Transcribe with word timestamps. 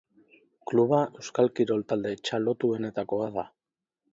Kluba 0.69 1.01
euskal 1.19 1.51
kirol 1.59 1.85
talde 1.91 2.15
txalotuenetakoa 2.29 3.29
da. 3.37 3.45